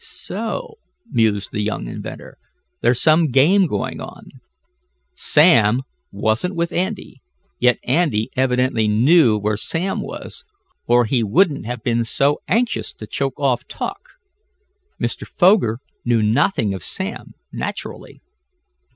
"So," 0.03 0.79
mused 1.11 1.51
the 1.51 1.61
young 1.61 1.87
inventor, 1.87 2.39
"there's 2.81 2.99
some 2.99 3.27
game 3.29 3.65
on. 3.65 4.29
Sam 5.13 5.81
wasn't 6.11 6.55
with 6.55 6.71
Andy, 6.73 7.21
yet 7.59 7.77
Andy 7.83 8.31
evidently 8.35 8.87
knew 8.87 9.37
where 9.37 9.57
Sam 9.57 10.01
was, 10.01 10.43
or 10.87 11.05
he 11.05 11.23
wouldn't 11.23 11.67
have 11.67 11.83
been 11.83 12.03
so 12.03 12.39
anxious 12.47 12.95
to 12.95 13.05
choke 13.05 13.39
off 13.39 13.67
talk. 13.67 14.13
Mr. 14.99 15.27
Foger 15.27 15.77
knew 16.03 16.23
nothing 16.23 16.73
of 16.73 16.83
Sam, 16.83 17.35
naturally. 17.51 18.23